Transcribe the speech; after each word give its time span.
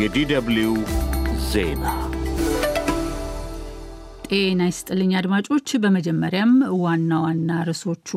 የዲደብሊው 0.00 0.74
ዜና 1.48 1.84
ጤና 4.28 4.60
ይስጥልኝ 4.68 5.10
አድማጮች። 5.18 5.68
በመጀመሪያም 5.82 6.52
ዋና 6.82 7.10
ዋና 7.24 7.58
ርዕሶቹ 7.68 8.10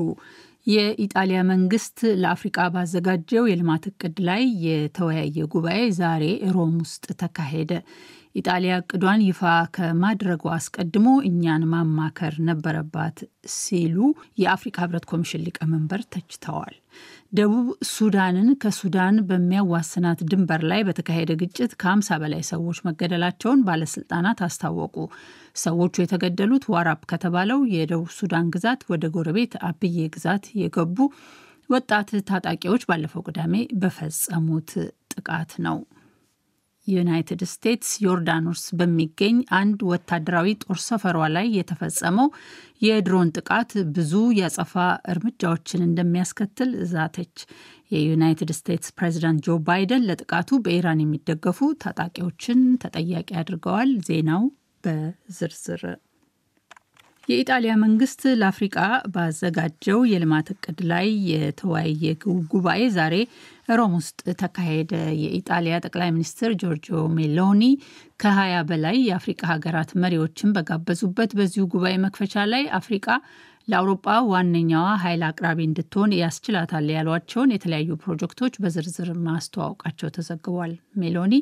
የኢጣሊያ 0.68 1.40
መንግስት 1.50 1.98
ለአፍሪቃ 2.22 2.68
ባዘጋጀው 2.76 3.50
የልማት 3.50 3.84
እቅድ 3.90 4.18
ላይ 4.30 4.44
የተወያየ 4.68 5.48
ጉባኤ 5.54 5.82
ዛሬ 6.00 6.24
ሮም 6.56 6.76
ውስጥ 6.84 7.06
ተካሄደ። 7.22 7.72
ኢጣሊያ 8.36 8.74
እቅዷን 8.82 9.22
ይፋ 9.26 9.42
ከማድረጓ 9.76 10.46
አስቀድሞ 10.56 11.08
እኛን 11.30 11.66
ማማከር 11.74 12.36
ነበረባት 12.50 13.20
ሲሉ 13.58 13.98
የአፍሪካ 14.42 14.80
ህብረት 14.84 15.06
ኮሚሽን 15.12 15.46
ሊቀመንበር 15.46 16.02
ተችተዋል። 16.14 16.76
ደቡብ 17.32 17.68
ሱዳንን 17.90 18.50
ከሱዳን 18.62 19.16
በሚያዋስናት 19.30 20.20
ድንበር 20.30 20.62
ላይ 20.72 20.82
በተካሄደ 20.88 21.32
ግጭት 21.42 21.72
ከ50 21.82 22.18
በላይ 22.22 22.44
ሰዎች 22.50 22.78
መገደላቸውን 22.88 23.64
ባለስልጣናት 23.68 24.40
አስታወቁ። 24.48 24.96
ሰዎቹ 25.64 25.96
የተገደሉት 26.04 26.66
ዋራፕ 26.74 27.02
ከተባለው 27.12 27.60
የደቡብ 27.74 28.12
ሱዳን 28.18 28.52
ግዛት 28.56 28.84
ወደ 28.92 29.12
ጎረቤት 29.16 29.56
አብዬ 29.70 30.08
ግዛት 30.16 30.46
የገቡ 30.62 30.98
ወጣት 31.70 32.10
ታጣቂዎች 32.30 32.86
ባለፈው 32.90 33.26
ቅዳሜ 33.28 33.54
በፈጸሙት 33.82 34.72
ጥቃት 35.14 35.54
ነው። 35.68 35.78
ዩናይትድ 36.88 37.42
ስቴትስ 37.52 37.92
ዮርዳኖስ 38.04 38.64
በሚገኝ 38.80 39.38
አንድ 39.60 39.80
ወታደራዊ 39.90 40.50
ጦር 40.64 40.80
ሰፈሯ 40.86 41.20
ላይ 41.36 41.48
የተፈጸመው 41.58 42.28
የድሮን 42.86 43.32
ጥቃት 43.38 43.72
ብዙ 43.96 44.14
ያጸፋ 44.40 44.74
እርምጃዎችን 45.14 45.86
እንደሚያስከትል 45.88 46.72
ዛተች። 46.92 47.36
የዩናይትድ 47.92 48.52
ስቴትስ 48.58 48.94
ፕሬዚዳንት 48.98 49.42
ጆ 49.48 49.58
ባይደን 49.68 50.06
ለጥቃቱ 50.10 50.60
በኢራን 50.64 51.04
የሚደገፉ 51.04 51.70
ታጣቂዎችን 51.84 52.62
ተጠያቂ 52.84 53.30
አድርገዋል። 53.42 53.92
ዜናው 54.08 54.44
በዝርዝር 54.84 55.84
የኢጣሊያ 57.30 57.74
መንግስት 57.84 58.22
ለአፍሪቃ 58.40 58.78
ባዘጋጀው 59.14 60.00
የልማት 60.10 60.48
እቅድ 60.54 60.80
ላይ 60.92 61.08
የተወያየ 61.32 62.04
ጉባኤ 62.52 62.82
ዛሬ 62.98 63.16
ሮም 63.72 63.94
ውስጥ 64.00 64.20
ተካሄደ። 64.42 64.92
የኢጣሊያ 65.22 65.76
ጠቅላይ 65.86 66.10
ሚኒስትር 66.16 66.52
ጆርጂዮ 66.62 67.00
ሜሎኒ 67.18 67.64
ከ20 68.20 68.60
በላይ 68.70 68.98
የአፍሪቃ 69.08 69.42
ሀገራት 69.52 69.92
መሪዎችን 70.04 70.54
በጋበዙበት 70.58 71.34
በዚሁ 71.40 71.66
ጉባኤ 71.74 71.96
መክፈቻ 72.06 72.46
ላይ 72.54 72.64
አፍሪቃ 72.80 73.08
ለአውሮጳ 73.68 74.08
ዋነኛዋ 74.32 74.88
ኃይል 75.04 75.22
አቅራቢ 75.28 75.60
እንድትሆን 75.68 76.12
ያስችላታል 76.20 76.88
ያሏቸውን 76.96 77.54
የተለያዩ 77.54 77.96
ፕሮጀክቶች 78.04 78.54
በዝርዝር 78.64 79.10
ማስተዋወቃቸው 79.26 80.10
ተዘግቧል። 80.18 80.74
ሜሎኒ 81.02 81.34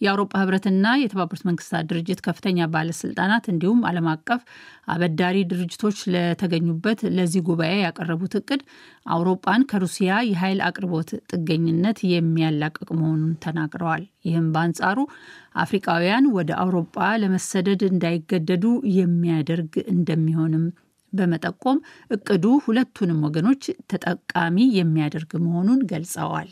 የአውሮፓ 0.00 0.32
ህብረትና 0.40 0.86
የተባበሩት 1.00 1.42
መንግስታት 1.48 1.88
ድርጅት 1.90 2.20
ከፍተኛ 2.26 2.66
ባለስልጣናት 2.72 3.44
እንዲሁም 3.52 3.80
ዓለም 3.88 4.06
አቀፍ 4.12 4.40
አበዳሪ 4.88 5.38
ድርጅቶች 5.50 5.98
ለተገኙበት 6.14 7.00
ለዚህ 7.16 7.42
ጉባኤ 7.48 7.72
ያቀረቡት 7.82 8.34
እቅድ 8.40 8.62
አውሮፓን 9.08 9.66
ከሩሲያ 9.72 10.20
የኃይል 10.30 10.62
አቅርቦት 10.68 11.10
ጥገኝነት 11.32 11.98
የሚያላቅቅ 12.12 12.88
መሆኑን 12.98 13.34
ተናግረዋል። 13.44 14.04
ይህም 14.24 14.48
በአንጻሩ 14.54 14.98
አፍሪቃውያን 15.62 16.32
ወደ 16.36 16.52
አውሮፓ 16.62 16.98
ለመሰደድ 17.22 17.82
እንዳይገደዱ 17.90 18.66
የሚያደርግ 18.98 19.74
እንደሚሆንም 19.92 20.66
በመጠቆም 21.12 21.78
እቅዱ 22.10 22.44
ሁለቱንም 22.66 23.22
ወገኖች 23.26 23.62
ተጠቃሚ 23.92 24.66
የሚያደርግ 24.78 25.32
መሆኑን 25.44 25.80
ገልጸዋል። 25.90 26.50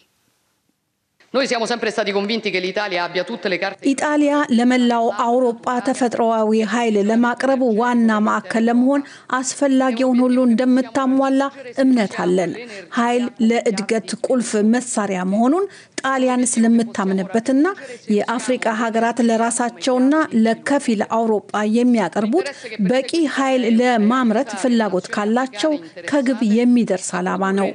ኢጣሊያ 3.90 4.36
ለመላው 4.50 5.04
አውሮፓ 5.24 5.74
ተፈጥሮዊ 5.86 6.62
ኃይል 6.72 6.96
ለማቅረብ 7.10 7.60
ዋና 7.80 8.18
ማዕከል 8.26 8.64
ለመሆን 8.68 9.02
አስፈላጊውን 9.32 10.18
ሁሉ 10.24 10.38
እንደምታሟላ 10.48 11.42
እምነት 11.82 12.16
አለን። 12.24 12.52
ኃይል 12.92 13.24
ለእድገት 13.48 14.10
ቁልፍ 14.26 14.50
መሳሪያ 14.72 15.20
መሆኑን 15.32 15.66
ጣሊያን 16.02 16.42
ስለምታምንበትና 16.52 17.66
የአፍሪቃ 18.14 18.66
ሀገራት 18.80 19.18
ለራሳቸውና 19.28 20.14
ለከፊል 20.44 21.02
አውሮጳ 21.16 21.38
የሚያቀርቡት 21.76 22.48
በቂ 22.90 23.10
ኃይል 23.36 23.64
ለማምረት 23.80 24.52
ፍላጎት 24.62 25.08
ካላቸው 25.14 25.72
ከግብ 26.10 26.40
የሚደርስ 26.56 27.10
ዓላማ 27.20 27.52
ነው። 27.58 27.68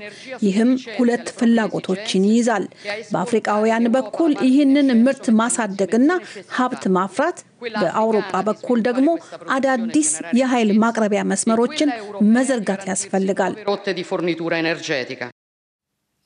ይህም 0.46 0.72
ሁለት 0.97 1.28
ፍላጎቶችን 1.40 2.25
ይይዛል። 2.30 2.66
በአፍሪቃውያን 3.12 3.85
በኩል 3.96 4.31
ይህንን 4.47 4.74
ምርት 5.06 5.25
ማሳደግና 5.40 6.09
ሀብት 6.56 6.85
ማፍራት፣ 6.97 7.38
በአውሮጳ 7.75 8.34
በኩል 8.47 8.80
ደግሞ 8.88 9.08
አዳዲስ 9.56 10.09
የኃይል 10.40 10.72
ማቅረቢያ 10.84 11.24
መስመሮችን 11.31 11.91
መዘርጋት 12.35 12.84
ያስፈልጋል። 12.91 13.56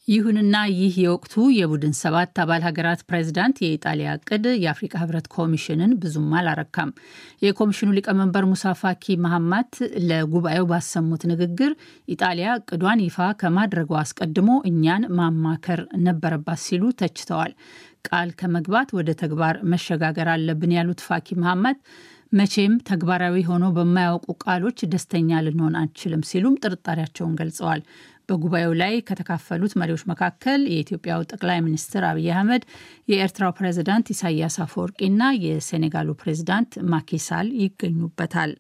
ይሁንና 0.09 0.55
ይህ 0.71 0.93
የወቅቱ 1.01 1.33
የቡድን 1.55 1.91
ሰባት 1.97 2.39
አባል 2.43 2.61
ሀገራት 2.67 3.01
ፕሬዚዳንት 3.09 3.57
የኢጣሊያ 3.63 4.13
እቅድ 4.17 4.45
የአፍሪካ 4.61 4.93
ህብረት 5.01 5.27
ኮሚሽንን 5.35 5.91
ብዙም 6.01 6.31
አላረካም። 6.39 6.91
የኮሚሽኑ 7.45 7.89
ሊቀመንበር 7.97 8.45
ሙሳ 8.51 8.73
ፋኪ 8.81 9.17
መሐማት 9.25 9.71
ለጉባኤው 10.09 10.67
ባሰሙት 10.71 11.23
ንግግር 11.31 11.73
ኢጣሊያ 12.07 12.57
እቅዷን 12.59 13.03
ይፋ 13.05 13.29
ከማድረጓ 13.41 13.93
አስቀድሞ 14.01 14.49
እኛን 14.71 15.05
ማማከር 15.19 15.81
ነበረባት 16.05 16.61
ሲሉ 16.65 16.91
ተችተዋል። 17.01 17.53
ቃል 18.09 18.29
ከመግባት 18.39 18.91
ወደ 18.97 19.11
ተግባር 19.21 19.57
መሸጋገር 19.71 20.29
አለብን 20.33 20.73
ያሉት 20.77 21.01
ፋኪ 21.07 21.37
መሐማት 21.41 21.79
መቼም 22.33 22.73
ተግባራዊ 22.87 23.37
ሆኖ 23.47 23.65
በማያውቁ 23.75 24.27
ቃሎች 24.43 24.79
ደስተኛ 24.91 25.39
ልንሆን 25.45 25.77
አንችልም 25.79 26.23
ሲሉም 26.29 26.59
ጥርጣሬያቸውን 26.63 27.37
ገልጸዋል። 27.39 27.81
በጉባኤው 28.29 28.73
ላይ 28.81 28.93
ከተካፈሉት 29.07 29.73
መሪዎች 29.81 30.03
መካከል 30.11 30.61
የኢትዮጵያው 30.69 31.27
ጠቅላይ 31.31 31.59
ሚኒስትር 31.65 32.05
አብይ 32.09 32.29
አህመድ፣ 32.35 32.63
የኤርትራው 33.07 33.53
ፕሬዝዳንት 33.59 34.11
ኢሳያስ 34.13 34.57
አፈወርቂና 34.65 35.31
የሴኔጋሉ 35.45 36.17
ፕሬዝዳንት 36.21 36.73
ማኪሳል 36.93 37.49
ይገኙበታል። 37.63 38.53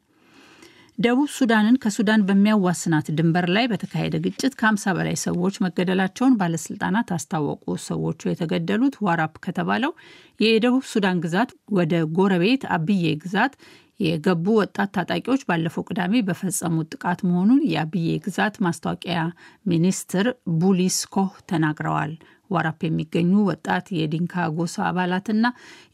ደቡብ 0.97 1.29
ሱዳንን 1.35 1.75
ከሱዳን 1.83 2.23
በሚያዋስናት 2.27 3.07
ድንበር 3.17 3.45
ላይ 3.55 3.65
በተካሄደ 3.71 4.15
ግጭት 4.25 4.53
ከ50 4.59 4.93
በላይ 4.97 5.15
ሰዎች 5.21 5.55
መገደላቸውን 5.65 6.33
ባለስልጣናት 6.39 7.13
አስታወቁ። 7.17 7.75
ሰዎቹ 7.85 8.21
የተገደሉት 8.29 8.95
ዋራፕ 9.05 9.35
ከተባለው 9.45 9.91
የደቡብ 10.39 10.83
ሱዳን 10.91 11.21
ግዛት 11.25 11.51
ወደ 11.77 12.01
ጎረቤት 12.17 12.65
አብዬ 12.75 13.13
ግዛት 13.23 13.53
የገቡ 13.99 14.45
ወጣት 14.59 14.89
ታጣቂዎች 14.95 15.41
ባለፈው 15.47 15.83
ቅዳሜ 15.87 16.21
በፈጸሙት 16.27 16.89
ጥቃት 16.93 17.19
መሆኑን 17.27 17.61
የአብዬ 17.71 18.09
ግዛት 18.25 18.55
ማስታወቂያ 18.65 19.17
ሚኒስትር 19.65 20.27
ቡሊስ 20.59 20.99
ኮህ 21.15 21.31
ተናግረዋል። 21.49 22.13
ዋራፕ 22.49 22.79
የሚገኙ 22.85 23.31
ወጣት 23.49 23.87
የዲንካ 23.97 24.45
ጎሳ 24.55 24.77
አባላትና 24.87 25.45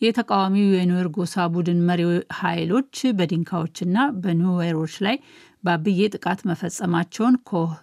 የተቃዋሚው 0.02 0.70
የኑዌር 0.76 1.10
ጎሳ 1.18 1.46
ቡድን 1.56 1.80
መሪ 1.90 2.04
ኃይሎች 2.40 3.02
በዲንካዎችና 3.18 3.98
በኑዌሮች 4.22 4.96
ላይ 5.06 5.18
በአብዬ 5.64 6.08
ጥቃት 6.16 6.42
መፈጸማቸውን 6.50 7.36
ኮህ 7.50 7.74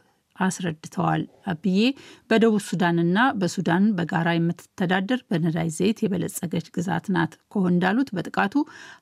አስረድተዋል። 0.45 1.23
አብዬ 1.53 1.79
በደቡብ 2.31 2.63
ሱዳንና 2.67 3.19
በሱዳን 3.41 3.85
በጋራ 3.97 4.29
የምትተዳደር 4.35 5.21
በነዳጅ 5.31 5.71
ዘይት 5.79 5.99
የበለጸገች 6.05 6.67
ግዛት 6.77 7.07
ናት። 7.15 7.33
ኮህ 7.53 7.67
እንዳሉት 7.73 8.11
በጥቃቱ 8.17 8.55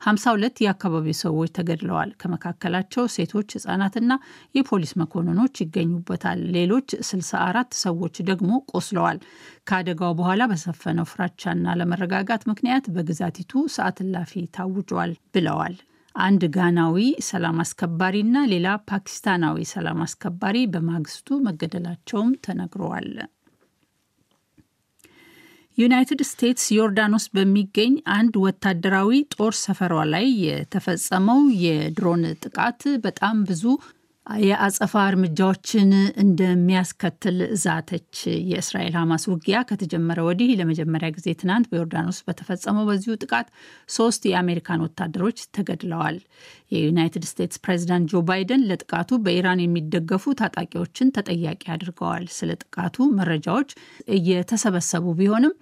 52 0.06 0.62
የአካባቢው 0.64 1.18
ሰዎች 1.22 1.52
ተገድለዋል። 1.58 2.12
ከመካከላቸው 2.22 3.04
ሴቶች፣ 3.16 3.48
ህጻናትና 3.58 4.12
የፖሊስ 4.54 4.94
መኮንኖች 5.02 5.62
ይገኙበታል። 5.64 6.40
ሌሎች 6.56 6.88
64 7.10 7.78
ሰዎች 7.84 8.16
ደግሞ 8.30 8.50
ቆስለዋል። 8.72 9.20
ከአደጋው 9.70 10.16
በኋላ 10.20 10.42
በሰፈነው 10.50 11.08
ፍራቻና 11.10 11.76
ለመረጋጋት 11.80 12.42
ምክንያት 12.50 12.86
በግዛቲቱ 12.94 13.62
ሰዓት 13.74 14.00
እላፊ 14.00 14.42
ታውጇል 14.56 15.12
ብለዋል። 15.34 15.76
አንድ 16.20 16.42
ጋናዊ 16.54 16.96
ሰላም 17.26 17.58
አስከባሪና 17.62 18.36
ሌላ 18.50 18.68
ፓኪስታናዊ 18.88 19.66
ሰላም 19.72 20.00
አስከባሪ 20.04 20.56
በማግስቱ 20.72 21.38
መገደላቸውም 21.46 22.30
ተነግረዋል። 22.46 23.10
ዩናይትድ 25.78 26.20
ስቴትስ 26.28 26.64
ዮርዳኖስ 26.76 27.26
በሚገኝ 27.34 27.92
አንድ 28.14 28.34
ወታደራዊ 28.44 29.20
ጦር 29.34 29.54
ሰፈሯ 29.60 29.94
ላይ 30.12 30.26
የተፈጸመው 30.46 31.40
የድሮን 31.62 32.24
ጥቃት 32.42 32.82
በጣም 33.04 33.36
ብዙ 33.50 33.64
የአጸፋ 34.30 34.92
እርምጃዎችን 35.06 35.88
እንደሚያስከትል 36.22 37.38
ዛተች። 37.62 38.16
የእስራኤል 38.50 38.94
ሐማስ 38.98 39.24
ውጊያ 39.30 39.58
ከተጀመረ 39.68 40.18
ወዲህ 40.26 40.50
ለመጀመሪያ 40.60 41.08
ጊዜ 41.16 41.34
ትናንት 41.40 41.66
በዮርዳኖስ 41.70 42.18
በተፈጸመው 42.26 42.84
በዚሁ 42.90 43.14
ጥቃት 43.22 43.48
ሶስት 43.90 44.22
የአሜሪካን 44.30 44.84
ወታደሮች 44.86 45.40
ተገድለዋል። 45.56 46.18
የዩናይትድ 46.72 47.26
ስቴትስ 47.30 47.62
ፕሬዚዳንት 47.64 48.08
ጆ 48.12 48.22
ባይደን 48.28 48.66
ለጥቃቱ 48.70 49.18
በኢራን 49.24 49.64
የሚደገፉ 49.64 50.34
ታጣቂዎችን 50.40 51.12
ተጠያቂ 51.16 51.62
አድርገዋል። 51.76 52.26
ስለ 52.36 52.50
ጥቃቱ 52.62 53.08
መረጃዎች 53.18 53.70
እየተሰበሰቡ 54.18 55.06
ቢሆንም 55.20 55.54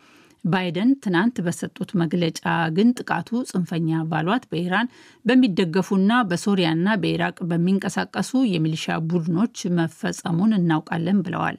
ባይደን 0.44 0.90
ትናንት 1.04 1.36
በሰጡት 1.46 1.90
መግለጫ 2.00 2.40
ግን 2.76 2.88
ጥቃቱ 2.98 3.40
ጽንፈኛ 3.50 3.98
ባሏት 4.10 4.44
በኢራን 4.50 4.90
በሚደገፉና 5.24 6.12
በሶሪያና 6.30 6.88
በኢራቅ 7.02 7.36
በሚንቀሳቀሱ 7.50 8.40
የሚሊሻ 8.52 8.86
ቡድኖች 9.10 9.56
መፈጸሙን 9.78 10.56
እናውቃለን 10.58 11.20
ብለዋል። 11.26 11.58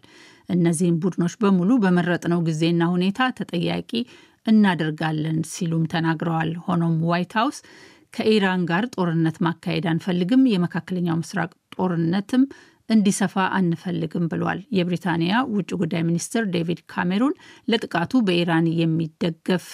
እነዚህም 0.50 1.00
ቡድኖች 1.04 1.34
በሙሉ 1.42 1.72
በመረጥነው 1.84 2.40
ጊዜና 2.48 2.84
ሁኔታ 2.94 3.30
ተጠያቂ 3.40 3.92
እናደርጋለን 4.46 5.40
ሲሉም 5.52 5.84
ተናግረዋል። 5.94 6.52
ሆኖም 6.66 6.96
ዋይት 7.10 7.34
ሀውስ 7.40 7.58
ከኢራን 8.14 8.62
ጋር 8.70 8.84
ጦርነት 8.96 9.38
ማካሄድ 9.46 9.86
አንፈልግም፣ 9.92 10.44
የመካከለኛው 10.54 11.20
ምስራቅ 11.22 11.52
ጦርነትም 11.76 12.44
እንዲሰፋ 12.90 13.36
አንፈልግም 13.58 14.26
ብሏል። 14.32 14.60
የብሪታንያ 14.78 15.34
ውጭ 15.54 15.70
ጉዳይ 15.82 16.02
ሚኒስትር 16.08 16.44
ዴቪድ 16.54 16.80
ካሜሩን 16.92 17.34
ለጥቃቱ 17.68 18.22
በኢራን 18.28 18.68
የሚደገፍ 18.80 19.68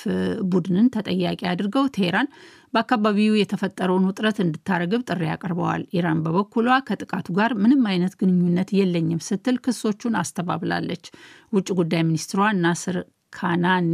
ቡድንን 0.52 0.88
ተጠያቂ 0.96 1.42
አድርገው 1.52 1.88
ቴህራን 1.96 2.30
በአካባቢው 2.74 3.34
የተፈጠረውን 3.40 4.08
ውጥረት 4.10 4.38
እንድታረግብ 4.44 5.02
ጥሪ 5.10 5.24
አቅርበዋል። 5.34 5.84
ኢራን 5.98 6.22
በበኩሏ 6.26 6.70
ከጥቃቱ 6.88 7.28
ጋር 7.38 7.52
ምንም 7.62 7.84
አይነት 7.92 8.16
ግንኙነት 8.22 8.72
የለኝም 8.80 9.22
ስትል 9.28 9.58
ክሶቹን 9.66 10.18
አስተባብላለች። 10.22 11.06
ውጭ 11.54 11.68
ጉዳይ 11.80 12.04
ሚኒስትሯ 12.10 12.42
ናስር 12.64 12.98
ካናኒ 13.34 13.94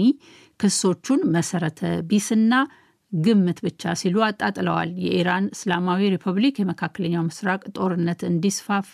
ክሶቹን 0.60 1.22
መሰረተ 1.36 1.80
ቢስና 2.10 2.54
ግምት 3.14 3.60
ብቻ 3.66 3.94
ሲሉ 4.00 4.18
አጣጥለዋል። 4.26 4.90
የኢራን 5.04 5.46
እስላማዊ 5.56 6.10
ሪፐብሊክ 6.14 6.56
የመካከለኛው 6.60 7.24
ምስራቅ 7.28 7.62
ጦርነት 7.78 8.22
እንዲስፋፋ 8.30 8.94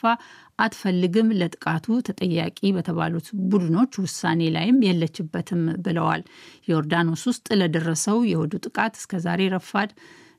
አትፈልግም፣ 0.59 1.27
ለጥቃቱ 1.39 1.97
ተጠያቂ 2.07 2.59
በተባሉት 2.77 3.27
ቡድኖች 3.51 3.93
ውሳኔ 4.03 4.49
ላይም 4.55 4.79
የለችበትም 4.87 5.63
ብለዋል። 5.85 6.23
ዮርዳኖስ 6.67 7.23
ውስጥ 7.31 7.47
ለደረሰው 7.61 8.19
የእሁዱ 8.29 8.53
ጥቃት 8.65 8.95
እስከዛሬ 9.01 9.43
ረፋድ 9.55 9.91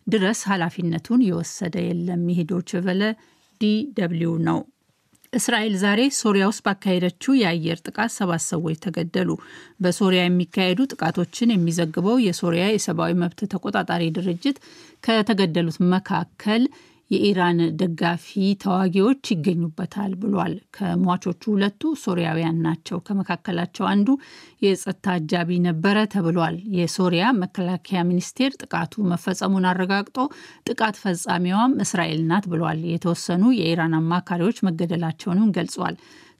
ድረስ 0.06 0.40
ኃላፊነቱን 0.50 1.22
የወሰደ 1.26 1.76
የለም። 1.86 2.24
ይህ 2.32 2.40
ዶይቼ 2.50 2.80
ቬለ 2.84 3.02
ዲ 3.60 3.66
ደብልዩ 3.96 4.32
ነው። 4.48 4.58
እስራኤል 5.32 5.74
ዛሬ 5.80 6.00
ሶሪያ 6.18 6.44
ውስጥ 6.50 6.62
ባካሄደችው 6.66 7.32
የአየር 7.38 7.78
ጥቃት 7.86 8.10
ሰባት 8.14 8.42
ሰዎች 8.44 8.76
ተገደሉ። 8.84 9.30
በሶሪያ 9.82 10.20
የሚካሄዱ 10.24 10.86
ጥቃቶችን 10.92 11.52
የሚዘግበው 11.54 12.16
የሶሪያ 12.26 12.66
የሰብአዊ 12.70 13.14
መብት 13.22 13.40
ተቆጣጣሪ 13.52 14.04
ድርጅት 14.18 14.58
ከተገደሉት 15.04 15.78
መካከል 15.92 16.62
የኢራን 17.10 17.60
ደጋፊ 17.80 18.26
ተዋጊዎች 18.62 19.30
ይገኙበታል 19.32 20.12
ብሏል። 20.22 20.54
ከሟቾቹ 20.76 21.42
ሁለቱ 21.52 21.92
ሶሪያውያን 22.02 22.58
ናቸው። 22.66 22.98
ከመካከላቸው 23.06 23.86
አንዱ 23.92 24.08
የጸጥታ 24.62 25.06
አጃቢ 25.16 25.58
ነበረ 25.66 25.98
ተብሏል። 26.14 26.56
የሶሪያ 26.78 27.24
መከላከያ 27.40 28.02
ሚኒስቴር 28.08 28.52
ጥቃቱ 28.60 29.04
መፈጸሙን 29.12 29.68
አረጋግጦ 29.70 30.18
ጥቃት 30.68 30.96
ፈጻሚዋም 31.02 31.74
እስራኤል 31.84 32.22
ናት 32.28 32.46
ብሏል። 32.52 32.80
የተወሰኑ 32.92 33.44
የኢራን 33.58 33.98
አማካሪዎች 34.00 34.58
መገደላቸውንም 34.68 35.52
ገልጿል። 35.56 35.96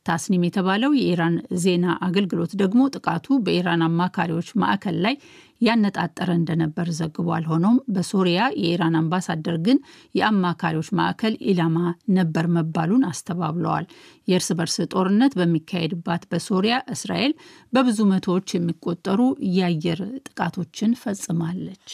ታስኒም 0.09 0.47
የተባለው 0.47 0.93
የኢራን 0.97 1.35
ዜና 1.63 1.87
አገልግሎት 2.07 2.53
ደግሞ 2.61 2.81
ጥቃቱ 2.97 3.39
በኢራን 3.45 3.83
አማካሪዎች 3.87 4.49
ማዕከል 4.63 4.97
ላይ 5.05 5.15
ያነጣጠረ 5.61 6.29
እንደነበር 6.39 6.89
ዘግቧል። 6.99 7.45
ሆኖም 7.51 7.77
በሶሪያ 7.95 8.41
የኢራን 8.61 8.99
አምባሳደር 9.01 9.57
ግን 9.67 9.79
የአማካሪዎች 10.15 10.91
ማዕከል 10.99 11.35
ኢላማ 11.53 11.79
ነበር 12.19 12.47
መባሉን 12.57 13.09
አስተባብለዋል። 13.11 13.87
የእርስ 14.29 14.51
በርስ 14.59 14.79
ጦርነት 14.93 15.35
በሚካሄድባት 15.41 16.25
በሶሪያ 16.33 16.77
እስራኤል 16.95 17.35
በብዙ 17.73 18.01
መቶዎች 18.13 18.49
የሚቆጠሩ 18.55 19.21
የአየር 19.57 20.01
ጥቃቶችን 20.29 20.99
ፈጽማለች። 21.03 21.93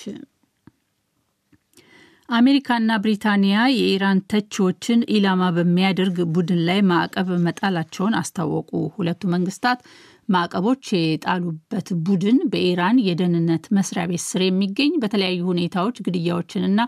አሜሪካና 2.28 2.90
ብሪታንያ 3.02 3.56
የኢራን 3.70 4.18
ተቺዎችን 4.32 5.00
ኢላማ 5.14 5.42
በሚያደርግ 5.56 6.16
ቡድን 6.34 6.60
ላይ 6.68 6.78
ማዕቀብ 6.90 7.28
መጣላቸውን 7.44 8.14
አስታወቁ። 8.20 8.70
ሁለቱ 8.94 9.22
መንግስታት 9.34 9.80
ማዕቀቦች 10.28 10.84
የጣሉበት 10.96 11.88
ቡድን 12.06 12.38
በኢራን 12.52 12.98
የደህንነት 13.08 13.64
መስሪያ 13.78 14.04
ቤት 14.10 14.22
ስር 14.28 14.42
የሚገኝ 14.46 14.92
በተለያዩ 15.02 15.40
ሁኔታዎች 15.50 15.96
ግድያዎችንና 16.06 16.80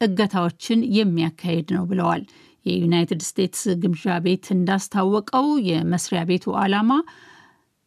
እገታዎችን 0.00 0.80
የሚያካሄድ 0.98 1.68
ነው 1.76 1.84
ብለዋል። 1.90 2.22
የዩናይትድ 2.66 3.20
ስቴትስ 3.26 3.64
ግምዣ 3.82 4.14
ቤት 4.24 4.46
እንዳስታወቀው 4.54 5.48
የመስሪያ 5.68 6.22
ቤቱ 6.30 6.54
ዓላማ 6.62 6.92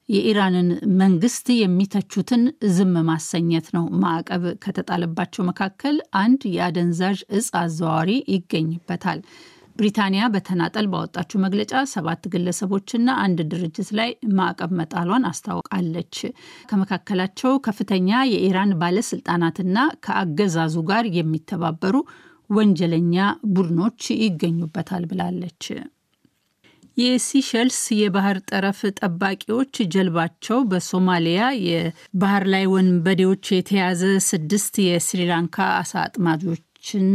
የኢራንን 0.09 0.69
መንግስት 1.01 1.47
የሚተቹትን 1.55 2.43
ዝም 2.75 2.93
ማሰኘት 3.09 3.67
ነው። 3.75 3.85
ማዕቀብ 4.03 4.43
ከተጣለባቸው 4.63 5.43
መካከል 5.49 5.95
አንድ 6.21 6.41
የአደንዛዥ 6.55 7.19
እጽ 7.37 7.49
አዘዋዋሪ 7.61 8.11
ይገኝበታል። 8.33 9.21
ብሪታንያ 9.77 10.23
በተናጠል 10.33 10.85
ባወጣችው 10.91 11.41
መግለጫ 11.43 11.73
ሰባት 11.91 12.23
ግለሰቦችና 12.33 13.09
አንድ 13.23 13.39
ድርጅት 13.51 13.89
ላይ 13.99 14.09
ማዕቀብ 14.39 14.71
መጣሏን 14.79 15.27
አስታውቃለች። 15.29 16.15
ከመካከላቸው 16.69 17.53
ከፍተኛ 17.67 18.09
የኢራን 18.31 18.73
ባለስልጣናትና 18.81 19.77
ከአገዛዙ 20.05 20.75
ጋር 20.89 21.07
የሚተባበሩ 21.17 21.95
ወንጀለኛ 22.49 23.15
ቡድኖች 23.53 24.03
ይገኙበታል 24.23 25.03
ብላለች። 25.09 25.63
የሲሸልስ 26.99 27.79
የባህር 27.97 28.37
ጠረፍ 28.49 28.79
ጠባቂዎች 28.99 29.75
ጀልባቸው 29.93 30.57
በሶማሊያ 30.71 31.41
የባህር 31.65 32.43
ላይ 32.53 32.65
ወንበዴዎች 32.73 33.45
የተያዘ 33.53 34.01
ስድስት 34.27 34.75
የስሪላንካ 34.85 35.67
አሳ 35.77 35.93
አጥማጆችን 36.03 37.05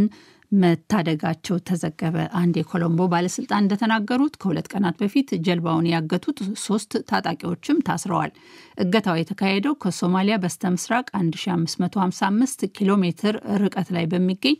መታደጋቸው 0.52 1.56
ተዘገበ። 1.68 2.16
አንድ 2.40 2.54
የኮሎምቦ 2.58 3.06
ባለስልጣን 3.12 3.62
እንደተናገሩት 3.62 4.34
ከሁለት 4.40 4.66
ቀናት 4.72 4.96
በፊት 5.00 5.30
ጀልባውን 5.46 5.88
ያገቱት 5.92 6.38
ሶስት 6.64 6.92
ታጣቂዎችም 7.10 7.82
ታስረዋል። 7.88 8.32
እገታው 8.78 9.18
የተካሄደው 9.20 9.74
ከሶማሊያ 9.84 10.36
በስተ 10.44 10.72
ምስራቅ 10.74 11.06
1555 11.20 12.68
ኪሎ 12.76 12.92
ሜትር 13.04 13.36
ርቀት 13.64 13.90
ላይ 13.96 14.06
በሚገኝ 14.12 14.56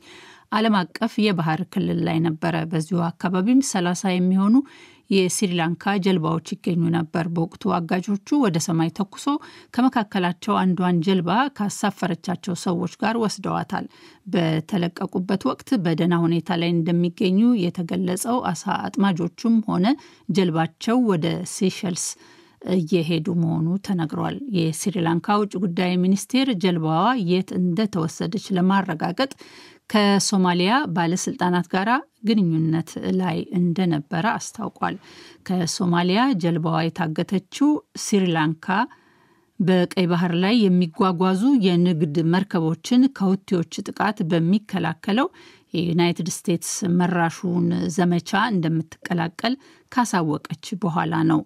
ዓለም 0.53 0.75
አቀፍ 0.81 1.13
የባህር 1.23 1.61
ክልል 1.73 2.01
ላይ 2.09 2.19
ነበረ። 2.27 2.57
በዚሁ 2.73 2.99
አካባቢም 3.09 3.61
30 3.69 4.13
የሚሆኑ 4.13 4.57
የስሪላንካ 5.11 5.95
ጀልባዎች 6.05 6.47
ይገኙ 6.55 6.83
ነበር። 6.97 7.25
በወቅቱ 7.35 7.73
አጋጆቹ 7.77 8.39
ወደ 8.45 8.59
ሰማይ 8.67 8.91
ተኩሶ 8.99 9.27
ከመካከላቸው 9.75 10.55
አንዷን 10.61 11.01
ጀልባ 11.07 11.31
ካሳፈረቻቸው 11.59 12.55
ሰዎች 12.65 12.95
ጋር 13.03 13.17
ወስደዋታል። 13.25 13.87
በተለቀቁበት 14.35 15.43
ወቅት 15.51 15.71
በደህና 15.85 16.15
ሁኔታ 16.25 16.57
ላይ 16.61 16.71
እንደሚገኙ 16.75 17.41
የተገለጸው 17.65 18.39
አሳ 18.53 18.65
አጥማጆቹም 18.87 19.59
ሆነ 19.69 19.87
ጀልባቸው 20.31 20.99
ወደ 21.11 21.27
ሴሸልስ 21.55 22.07
እየሄዱ 22.75 23.27
መሆኑ 23.41 23.67
ተነግሯል። 23.87 24.37
የስሪላንካ 24.57 25.37
ውጭ 25.41 25.53
ጉዳይ 25.65 25.93
ሚኒስቴር 26.05 26.49
ጀልባዋ 26.63 27.03
የት 27.31 27.51
እንደተወሰደች 27.59 28.47
ለማረጋገጥ 28.57 29.33
ከሶማሊያ 29.91 30.75
ባለስልጣናት 30.95 31.67
ጋር 31.75 31.89
ግንኙነት 32.29 32.91
ላይ 33.19 33.39
እንደነበረ 33.59 34.25
አስታውቋል። 34.39 34.95
ከሶማሊያ 35.49 36.21
ጀልባዋ 36.43 36.79
የታገተችው 36.85 37.71
ስሪላንካ 38.05 38.67
በቀይ 39.61 40.07
ባህር 40.13 40.33
ላይ 40.45 40.55
የሚጓጓዙ 40.63 41.43
የንግድ 41.67 42.17
መርከቦችን 42.33 43.03
ከሁቲዎች 43.19 43.75
ጥቃት 43.87 44.19
በሚከላከለው 44.31 45.29
የዩናይትድ 45.75 46.29
ስቴትስ 46.37 46.73
መራሹን 46.99 47.67
ዘመቻ 47.95 48.41
እንደምትቀላቀል 48.51 49.55
ካሳወቀች 49.93 50.67
በኋላ 50.83 51.15
ነው። 51.31 51.41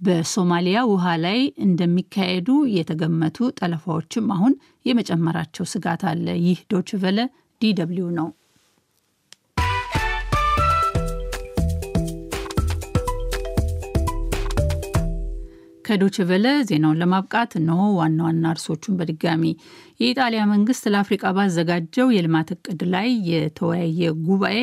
በሶማሊያ 0.00 0.78
ውሃ 0.90 1.06
ላይ 1.24 1.38
እንደሚካሄዱ 1.64 2.48
የተገመቱ 2.74 3.48
ጠለፋዎችም 3.58 4.26
አሁን 4.34 4.52
የመጨመራቸው 4.86 5.66
ስጋት 5.72 6.02
አለ። 6.10 6.26
ይህ 6.44 6.60
ዶችቨለ 6.72 7.20
ዲደብሊው 7.60 8.08
ነው። 8.18 8.28
ከዶችቨለ 15.84 16.46
ዜናውን 16.68 16.98
ለማብቃት 17.02 17.52
እነሆ 17.58 17.82
ዋና 17.98 18.18
ዋና 18.26 18.46
ርዕሶቹን 18.54 18.96
በድጋሚ 18.98 19.44
የኢጣሊያ 20.00 20.42
መንግስት 20.50 20.84
ለአፍሪቃ 20.92 21.30
ባዘጋጀው 21.36 22.08
የልማት 22.14 22.48
እቅድ 22.54 22.80
ላይ 22.94 23.08
የተወያየ 23.30 24.00
ጉባኤ 24.26 24.58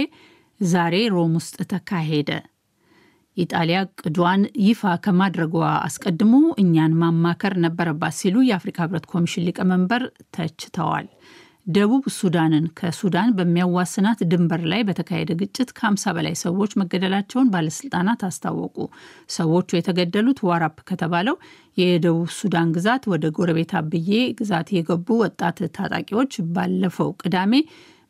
ዛሬ 0.59 0.95
ሮም 1.15 1.33
ውስጥ 1.39 1.57
ተካሄደ። 1.71 2.29
ኢጣሊያ 3.37 3.77
እቅዷን 3.87 4.43
ይፋ 4.65 4.91
ከማድረጓ 5.05 5.55
አስቀድሞ 5.87 6.33
እኛን 6.61 6.93
ማማከር 7.01 7.55
ነበረባት 7.65 8.15
ሲሉ 8.19 8.35
የአፍሪካ 8.49 8.79
ህብረት 8.85 9.07
ኮሚሽን 9.13 9.45
ሊቀመንበር 9.47 10.03
ተችተዋል። 10.35 11.07
ደቡብ 11.67 12.03
ሱዳንን 12.15 12.65
ከሱዳን 12.79 13.29
በሚያዋስናት 13.37 14.19
ድንበር 14.31 14.61
ላይ 14.71 14.81
በተካሄደ 14.87 15.31
ግጭት 15.39 15.69
ከ50 15.77 16.13
በላይ 16.17 16.35
ሰዎች 16.43 16.71
መገደላቸውን 16.81 17.49
ባለስልጣናት 17.53 18.21
አስታወቁ። 18.27 18.75
ሰዎቹ 19.35 19.69
የተገደሉት 19.77 20.39
ዋራፕ 20.49 20.77
ከተባለው 20.89 21.37
የደቡብ 21.77 22.29
ሱዳን 22.37 22.69
ግዛት 22.75 23.03
ወደ 23.13 23.33
ጎረቤት 23.37 23.73
አብዬ 23.79 24.11
ግዛት 24.39 24.69
የገቡ 24.77 25.17
ወጣት 25.23 25.59
ታጣቂዎች 25.77 26.33
ባለፈው 26.55 27.11
ቅዳሜ 27.23 27.53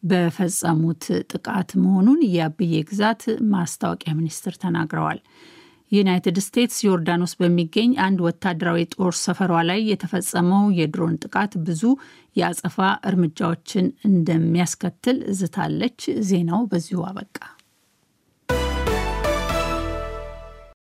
በፈጸሙት 0.03 1.03
ጥቃት 1.31 1.69
መሆኑን 1.83 2.19
የአብዬ 2.33 2.75
ግዛት 2.89 3.23
ማስታወቂያ 3.53 4.11
ሚኒስትር 4.19 4.55
ተናግረዋል። 4.63 5.21
ዩናይትድ 5.91 6.37
ስቴትስ 6.43 6.77
ዮርዳኖስ 6.85 7.33
በሚገኝ 7.39 7.91
አንድ 8.05 8.19
ወታደራዊ 8.25 8.79
ጦር 8.93 9.13
ሰፈሯ 9.21 9.53
ላይ 9.69 9.81
የተፈጸመው 9.89 10.63
የድሮን 10.77 11.19
ጥቃት 11.23 11.53
ብዙ 11.67 11.83
የአጸፋ 12.35 12.77
እርምጃዎችን 13.09 13.85
እንደሚያስከትል 14.09 15.19
ዝታለች። 15.39 15.99
ዜናው 16.29 16.63
በዚሁ 16.71 17.01
አበቃ። 17.09 17.37